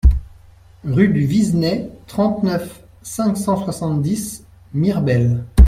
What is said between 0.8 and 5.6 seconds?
Rue du Viseney, trente-neuf, cinq cent soixante-dix Mirebel